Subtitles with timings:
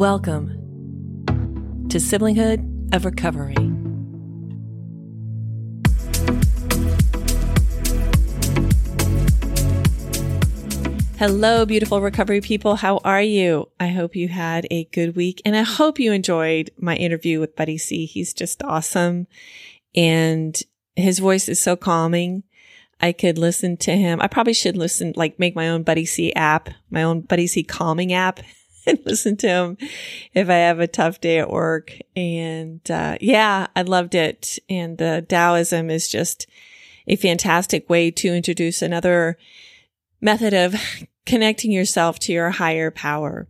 [0.00, 0.48] Welcome
[1.90, 3.54] to Siblinghood of Recovery.
[11.18, 12.76] Hello, beautiful recovery people.
[12.76, 13.68] How are you?
[13.78, 17.54] I hope you had a good week and I hope you enjoyed my interview with
[17.54, 18.06] Buddy C.
[18.06, 19.26] He's just awesome
[19.94, 20.58] and
[20.96, 22.44] his voice is so calming.
[23.02, 24.18] I could listen to him.
[24.22, 27.62] I probably should listen, like make my own Buddy C app, my own Buddy C
[27.62, 28.40] calming app
[28.86, 29.78] and listen to him
[30.32, 31.96] if I have a tough day at work.
[32.16, 34.58] And, uh, yeah, I loved it.
[34.68, 36.46] And the Taoism is just
[37.06, 39.36] a fantastic way to introduce another
[40.20, 40.74] method of
[41.26, 43.48] connecting yourself to your higher power.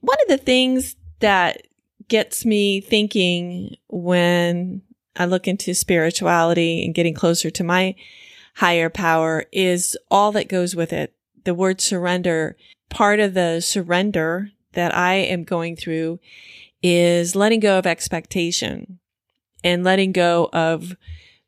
[0.00, 1.62] One of the things that
[2.08, 4.82] gets me thinking when
[5.16, 7.94] I look into spirituality and getting closer to my
[8.56, 11.14] higher power is all that goes with it.
[11.44, 12.56] The word surrender,
[12.90, 16.20] part of the surrender that I am going through
[16.82, 18.98] is letting go of expectation
[19.64, 20.96] and letting go of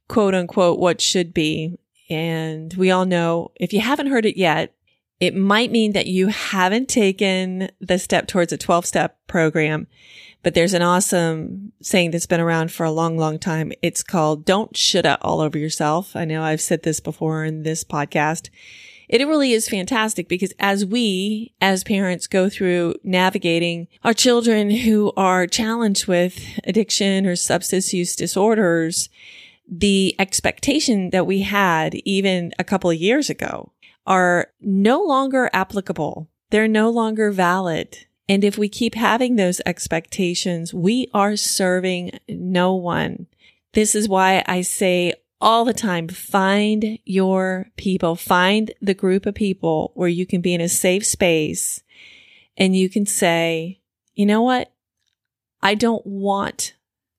[0.09, 1.79] quote unquote what should be.
[2.11, 4.75] And we all know if you haven't heard it yet,
[5.21, 9.87] it might mean that you haven't taken the step towards a 12 step program,
[10.43, 13.73] but there's an awesome saying that's been around for a long, long time.
[13.83, 16.17] It's called don't shoulda all over yourself.
[16.17, 18.49] I know I've said this before in this podcast
[19.09, 25.13] it really is fantastic because as we, as parents, go through navigating our children who
[25.17, 29.09] are challenged with addiction or substance use disorders,
[29.71, 33.73] the expectation that we had even a couple of years ago
[34.07, 36.29] are no longer applicable.
[36.51, 38.07] They're no longer valid.
[38.29, 43.27] And if we keep having those expectations, we are serving no one.
[43.73, 46.09] This is why I say all the time.
[46.09, 51.07] Find your people, find the group of people where you can be in a safe
[51.07, 51.83] space
[52.57, 53.81] and you can say,
[54.15, 54.73] you know what?
[55.63, 56.75] I don't want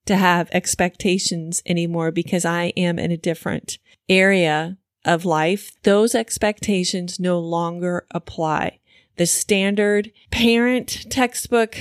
[0.06, 3.78] to have expectations anymore because I am in a different
[4.08, 5.72] area of life.
[5.84, 8.80] Those expectations no longer apply.
[9.18, 11.78] The standard parent textbook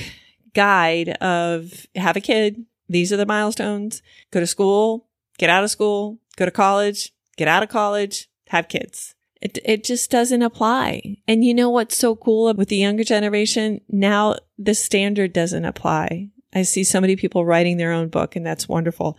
[0.53, 2.65] guide of have a kid.
[2.87, 4.01] These are the milestones.
[4.31, 8.69] Go to school, get out of school, go to college, get out of college, have
[8.69, 9.13] kids.
[9.41, 11.17] It, it just doesn't apply.
[11.27, 13.81] And you know what's so cool with the younger generation?
[13.89, 16.29] Now the standard doesn't apply.
[16.53, 19.17] I see so many people writing their own book and that's wonderful.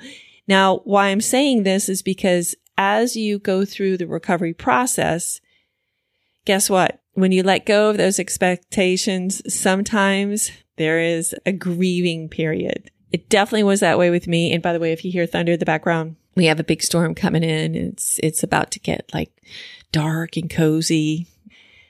[0.48, 5.40] Now, why I'm saying this is because as you go through the recovery process,
[6.44, 7.00] guess what?
[7.12, 12.90] When you let go of those expectations, sometimes there is a grieving period.
[13.12, 14.52] It definitely was that way with me.
[14.52, 16.82] And by the way, if you hear thunder in the background, we have a big
[16.82, 17.74] storm coming in.
[17.74, 19.30] It's, it's about to get like
[19.92, 21.26] dark and cozy.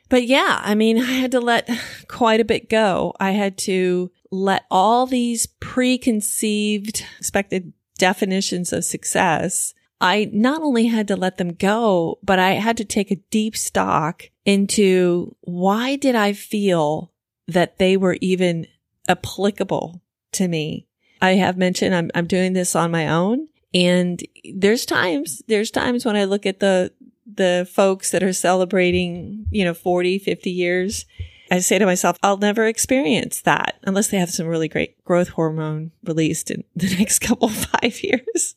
[0.09, 1.71] But yeah, I mean, I had to let
[2.09, 3.15] quite a bit go.
[3.21, 9.75] I had to let all these preconceived expected definitions of success.
[10.00, 13.56] I not only had to let them go, but I had to take a deep
[13.56, 17.12] stock into why did I feel
[17.47, 18.67] that they were even
[19.09, 20.00] applicable
[20.33, 20.87] to me?
[21.21, 24.22] I have mentioned I'm, I'm doing this on my own and
[24.54, 26.92] there's times, there's times when I look at the,
[27.32, 31.06] the folks that are celebrating, you know, 40, 50 years.
[31.53, 35.31] I say to myself, I'll never experience that unless they have some really great growth
[35.31, 38.54] hormone released in the next couple of five years.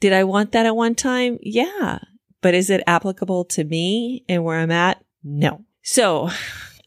[0.00, 1.38] Did I want that at one time?
[1.40, 2.00] Yeah.
[2.40, 5.04] But is it applicable to me and where I'm at?
[5.22, 5.64] No.
[5.82, 6.30] So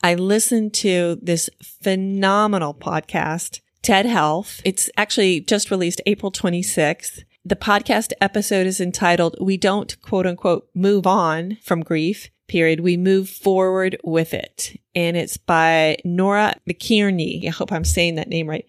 [0.03, 4.61] I listened to this phenomenal podcast, TED Health.
[4.65, 7.23] It's actually just released April 26th.
[7.47, 12.79] The podcast episode is entitled, We Don't quote unquote move on from grief, period.
[12.79, 14.81] We move forward with it.
[14.95, 17.45] And it's by Nora McInerny.
[17.45, 18.65] I hope I'm saying that name right.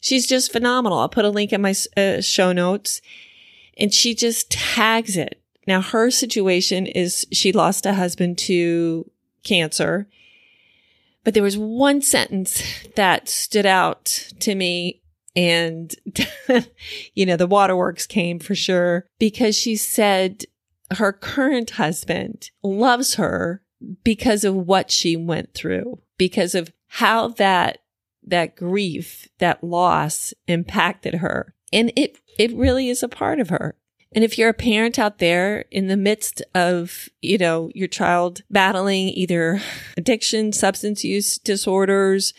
[0.00, 0.98] She's just phenomenal.
[0.98, 3.02] I'll put a link in my uh, show notes
[3.76, 5.38] and she just tags it.
[5.66, 9.10] Now her situation is she lost a husband to
[9.44, 10.08] cancer.
[11.22, 12.62] But there was one sentence
[12.94, 15.02] that stood out to me
[15.36, 15.94] and,
[17.14, 20.44] you know, the waterworks came for sure because she said
[20.92, 23.62] her current husband loves her
[24.02, 27.78] because of what she went through, because of how that,
[28.24, 31.54] that grief, that loss impacted her.
[31.72, 33.76] And it, it really is a part of her.
[34.12, 38.42] And if you're a parent out there in the midst of, you know, your child
[38.50, 39.60] battling either
[39.98, 42.32] addiction, substance use disorders,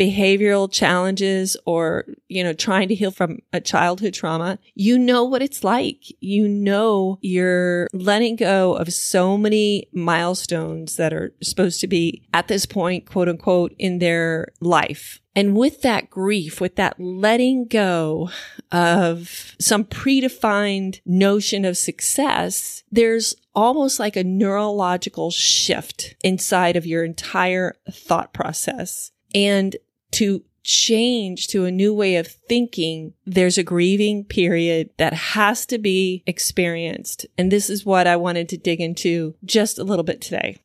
[0.00, 5.42] behavioral challenges or, you know, trying to heal from a childhood trauma, you know what
[5.42, 6.04] it's like.
[6.20, 12.48] You know, you're letting go of so many milestones that are supposed to be at
[12.48, 15.20] this point, quote unquote, in their life.
[15.36, 18.30] And with that grief, with that letting go
[18.72, 27.04] of some predefined notion of success, there's almost like a neurological shift inside of your
[27.04, 29.12] entire thought process.
[29.34, 29.76] And
[30.20, 35.78] to change to a new way of thinking, there's a grieving period that has to
[35.78, 37.24] be experienced.
[37.38, 40.58] And this is what I wanted to dig into just a little bit today.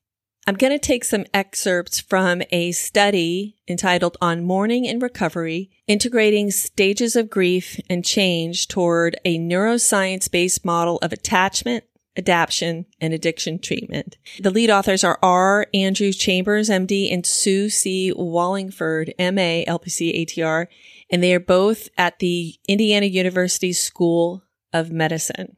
[0.45, 6.51] I'm going to take some excerpts from a study entitled On Mourning and Recovery, Integrating
[6.51, 11.85] Stages of Grief and Change Toward a Neuroscience Based Model of Attachment,
[12.17, 14.17] Adaptation, and Addiction Treatment.
[14.39, 15.67] The lead authors are R.
[15.73, 18.13] Andrew Chambers, MD, and Sue C.
[18.15, 20.67] Wallingford, MA, LPC, ATR,
[21.09, 25.57] and they are both at the Indiana University School of Medicine.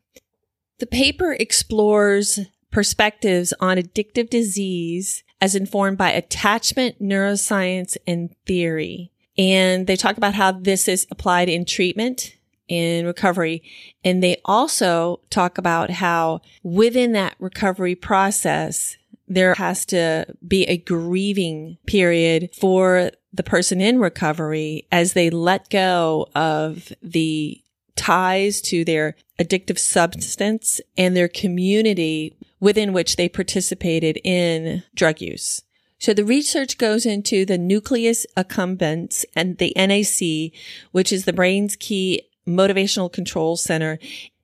[0.79, 2.39] The paper explores
[2.71, 9.11] perspectives on addictive disease as informed by attachment neuroscience and theory.
[9.37, 12.36] And they talk about how this is applied in treatment
[12.67, 13.63] in recovery.
[14.03, 18.97] And they also talk about how within that recovery process,
[19.27, 25.69] there has to be a grieving period for the person in recovery as they let
[25.69, 27.61] go of the
[27.95, 35.61] ties to their addictive substance and their community within which they participated in drug use.
[35.99, 40.53] So the research goes into the nucleus accumbens and the NAC,
[40.91, 43.99] which is the brain's key motivational control center.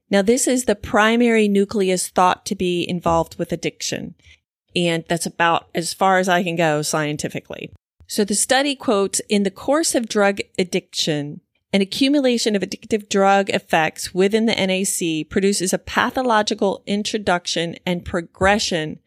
[0.10, 4.16] Now, this is the primary nucleus thought to be involved with addiction.
[4.76, 7.72] And that's about as far as I can go scientifically.
[8.08, 11.42] So the study quotes, in the course of drug addiction,
[11.72, 19.00] an accumulation of addictive drug effects within the NAC produces a pathological introduction and progression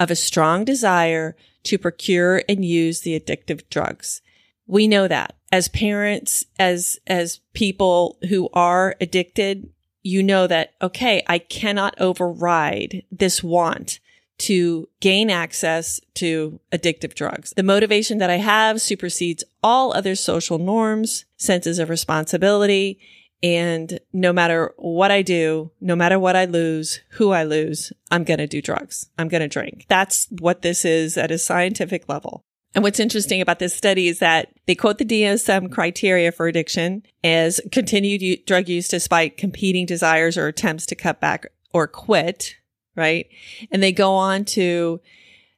[0.00, 4.22] of a strong desire to procure and use the addictive drugs.
[4.66, 9.70] We know that as parents, as, as people who are addicted,
[10.02, 14.00] you know that, okay, I cannot override this want
[14.36, 17.52] to gain access to addictive drugs.
[17.56, 22.98] The motivation that I have supersedes all other social norms, senses of responsibility.
[23.42, 28.24] And no matter what I do, no matter what I lose, who I lose, I'm
[28.24, 29.08] going to do drugs.
[29.18, 29.86] I'm going to drink.
[29.88, 32.44] That's what this is at a scientific level.
[32.74, 37.04] And what's interesting about this study is that they quote the DSM criteria for addiction
[37.22, 42.56] as continued u- drug use despite competing desires or attempts to cut back or quit
[42.96, 43.28] right?
[43.70, 45.00] And they go on to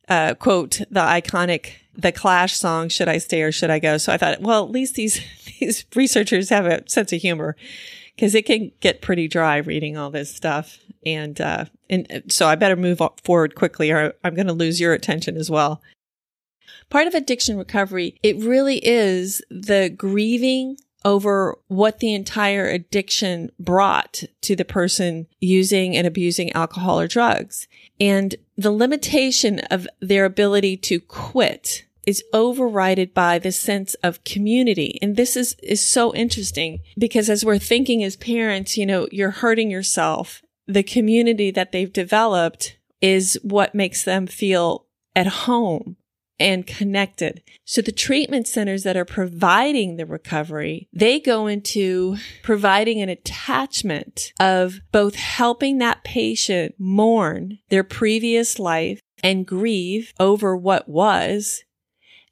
[0.09, 4.13] uh, quote the iconic the Clash song, "Should I Stay or Should I Go?" So
[4.13, 5.21] I thought, well, at least these
[5.61, 7.57] these researchers have a sense of humor
[8.15, 12.55] because it can get pretty dry reading all this stuff, and uh, and so I
[12.55, 15.83] better move forward quickly, or I'm going to lose your attention as well.
[16.91, 24.25] Part of addiction recovery, it really is the grieving over what the entire addiction brought
[24.41, 27.69] to the person using and abusing alcohol or drugs.
[28.01, 34.99] And the limitation of their ability to quit is overridden by the sense of community.
[35.03, 39.31] And this is, is so interesting because as we're thinking as parents, you know, you're
[39.31, 40.43] hurting yourself.
[40.67, 45.97] The community that they've developed is what makes them feel at home
[46.39, 47.43] and connected.
[47.65, 54.33] So the treatment centers that are providing the recovery, they go into providing an attachment
[54.39, 61.65] of both helping that patient mourn their previous life and grieve over what was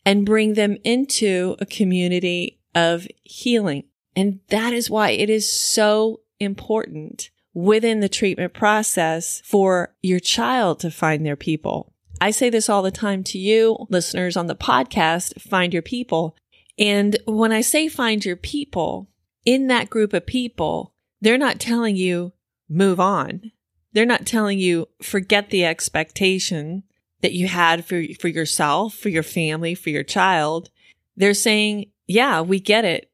[0.04, 3.84] and bring them into a community of healing.
[4.14, 10.80] And that is why it is so important within the treatment process for your child
[10.80, 14.54] to find their people I say this all the time to you, listeners on the
[14.54, 16.36] podcast, find your people.
[16.78, 19.08] And when I say find your people,
[19.44, 22.32] in that group of people, they're not telling you
[22.68, 23.52] move on.
[23.92, 26.82] They're not telling you forget the expectation
[27.20, 30.70] that you had for, for yourself, for your family, for your child.
[31.16, 33.10] They're saying, yeah, we get it.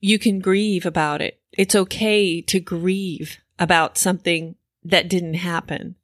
[0.00, 1.40] You can grieve about it.
[1.52, 5.96] It's okay to grieve about something that didn't happen.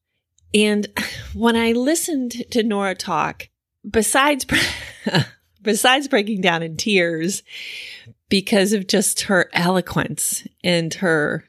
[0.55, 0.87] And
[1.35, 3.49] when I listened to Nora talk,
[3.89, 4.47] besides
[5.63, 7.43] besides breaking down in tears
[8.29, 11.45] because of just her eloquence and her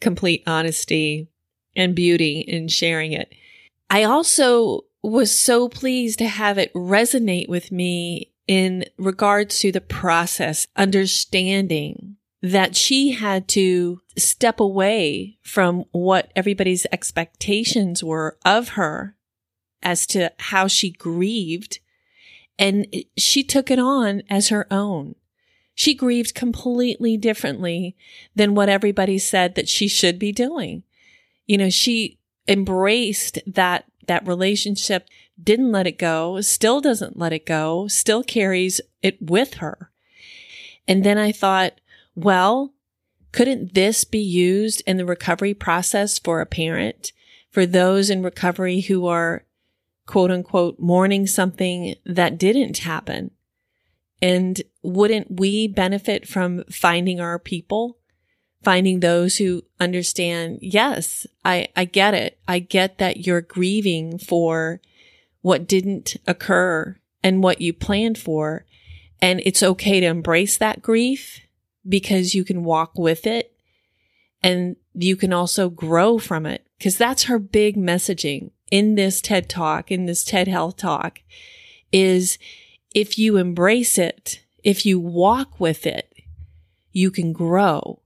[0.00, 1.28] complete honesty
[1.76, 3.32] and beauty in sharing it,
[3.88, 9.80] I also was so pleased to have it resonate with me in regards to the
[9.80, 19.16] process, understanding that she had to step away from what everybody's expectations were of her
[19.82, 21.80] as to how she grieved.
[22.58, 25.14] And she took it on as her own.
[25.74, 27.96] She grieved completely differently
[28.34, 30.82] than what everybody said that she should be doing.
[31.46, 35.08] You know, she embraced that, that relationship,
[35.42, 39.90] didn't let it go, still doesn't let it go, still carries it with her.
[40.86, 41.79] And then I thought,
[42.14, 42.74] well,
[43.32, 47.12] couldn't this be used in the recovery process for a parent,
[47.50, 49.44] for those in recovery who are
[50.06, 53.30] quote unquote mourning something that didn't happen?
[54.20, 57.98] And wouldn't we benefit from finding our people,
[58.62, 62.38] finding those who understand, yes, I, I get it.
[62.46, 64.80] I get that you're grieving for
[65.40, 68.66] what didn't occur and what you planned for.
[69.22, 71.40] And it's okay to embrace that grief
[71.88, 73.52] because you can walk with it
[74.42, 76.66] and you can also grow from it.
[76.82, 81.20] Cause that's her big messaging in this TED talk, in this TED health talk
[81.92, 82.38] is
[82.94, 86.12] if you embrace it, if you walk with it,
[86.92, 88.00] you can grow.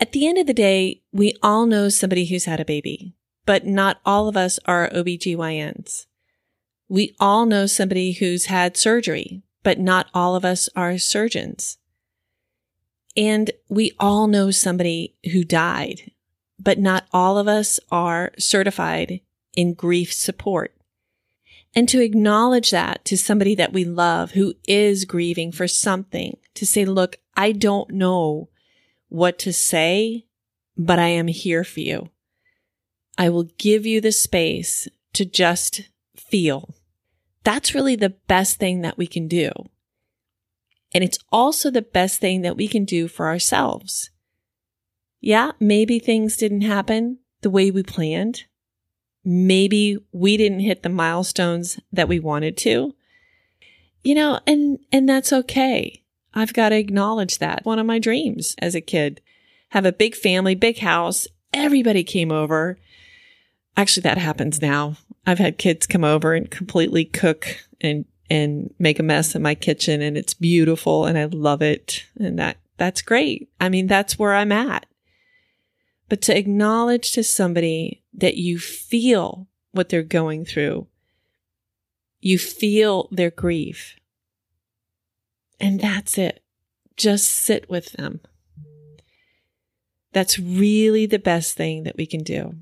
[0.00, 3.14] At the end of the day, we all know somebody who's had a baby,
[3.46, 6.06] but not all of us are OBGYNs.
[6.88, 11.78] We all know somebody who's had surgery, but not all of us are surgeons.
[13.16, 16.10] And we all know somebody who died,
[16.58, 19.20] but not all of us are certified
[19.54, 20.74] in grief support.
[21.76, 26.66] And to acknowledge that to somebody that we love who is grieving for something, to
[26.66, 28.48] say, look, I don't know
[29.08, 30.26] what to say,
[30.76, 32.10] but I am here for you.
[33.18, 35.82] I will give you the space to just
[36.16, 36.74] feel.
[37.44, 39.50] That's really the best thing that we can do.
[40.94, 44.10] And it's also the best thing that we can do for ourselves.
[45.20, 48.44] Yeah, maybe things didn't happen the way we planned.
[49.24, 52.94] Maybe we didn't hit the milestones that we wanted to.
[54.02, 56.02] You know, and, and that's okay.
[56.34, 57.64] I've got to acknowledge that.
[57.64, 59.20] One of my dreams as a kid,
[59.70, 61.26] have a big family, big house.
[61.52, 62.78] Everybody came over.
[63.76, 64.96] Actually, that happens now.
[65.26, 69.54] I've had kids come over and completely cook and and make a mess in my
[69.54, 72.04] kitchen and it's beautiful and I love it.
[72.18, 73.48] And that, that's great.
[73.60, 74.86] I mean, that's where I'm at.
[76.08, 80.88] But to acknowledge to somebody that you feel what they're going through,
[82.20, 84.00] you feel their grief.
[85.60, 86.42] And that's it.
[86.96, 88.20] Just sit with them.
[90.12, 92.56] That's really the best thing that we can do.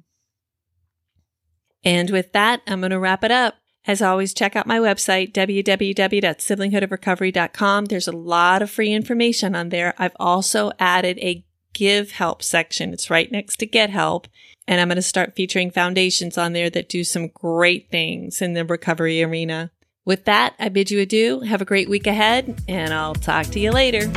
[1.82, 3.54] And with that, I'm going to wrap it up.
[3.86, 7.84] As always, check out my website, www.siblinghoodofrecovery.com.
[7.86, 9.94] There's a lot of free information on there.
[9.98, 12.92] I've also added a give help section.
[12.92, 14.28] It's right next to get help.
[14.68, 18.52] And I'm going to start featuring foundations on there that do some great things in
[18.52, 19.72] the recovery arena.
[20.04, 21.40] With that, I bid you adieu.
[21.40, 24.12] Have a great week ahead, and I'll talk to you later.